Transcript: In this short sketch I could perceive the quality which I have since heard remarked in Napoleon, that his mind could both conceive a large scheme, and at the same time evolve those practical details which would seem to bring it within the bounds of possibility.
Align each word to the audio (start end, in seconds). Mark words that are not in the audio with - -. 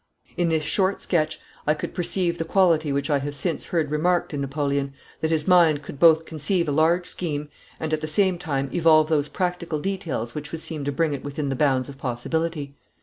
In 0.35 0.49
this 0.49 0.63
short 0.63 0.99
sketch 0.99 1.39
I 1.67 1.75
could 1.75 1.93
perceive 1.93 2.39
the 2.39 2.43
quality 2.43 2.91
which 2.91 3.11
I 3.11 3.19
have 3.19 3.35
since 3.35 3.65
heard 3.65 3.91
remarked 3.91 4.33
in 4.33 4.41
Napoleon, 4.41 4.95
that 5.19 5.29
his 5.29 5.47
mind 5.47 5.83
could 5.83 5.99
both 5.99 6.25
conceive 6.25 6.67
a 6.67 6.71
large 6.71 7.05
scheme, 7.05 7.49
and 7.79 7.93
at 7.93 8.01
the 8.01 8.07
same 8.07 8.39
time 8.39 8.71
evolve 8.73 9.09
those 9.09 9.29
practical 9.29 9.79
details 9.79 10.33
which 10.33 10.51
would 10.51 10.61
seem 10.61 10.83
to 10.85 10.91
bring 10.91 11.13
it 11.13 11.23
within 11.23 11.49
the 11.49 11.55
bounds 11.55 11.87
of 11.87 11.99
possibility. 11.99 12.75